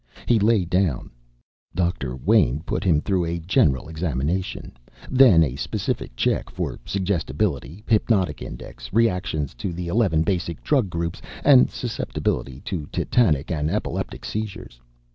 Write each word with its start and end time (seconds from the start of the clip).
He 0.25 0.39
lay 0.39 0.65
down. 0.65 1.11
Doctor 1.75 2.15
Wayn 2.15 2.61
put 2.65 2.83
him 2.83 3.01
through 3.01 3.23
a 3.25 3.37
general 3.37 3.87
examination, 3.87 4.71
then 5.11 5.43
a 5.43 5.55
specific 5.55 6.15
check 6.15 6.49
for 6.49 6.79
suggestibility, 6.85 7.83
hypnotic 7.87 8.41
index, 8.41 8.91
reactions 8.91 9.53
to 9.53 9.71
the 9.71 9.89
eleven 9.89 10.23
basic 10.23 10.63
drug 10.63 10.89
groups, 10.89 11.21
and 11.43 11.69
susceptibility 11.69 12.61
to 12.61 12.87
tetanic 12.87 13.51
and 13.51 13.69
epileptic 13.69 14.25
seizures. 14.25 14.81